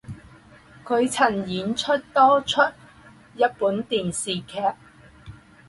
[0.83, 2.59] 她曾演出多出
[3.35, 4.57] 日本电视剧。